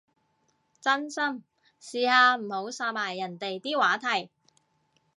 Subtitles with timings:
[0.81, 1.43] 真心，
[1.79, 4.31] 試下唔好殺埋人哋啲話題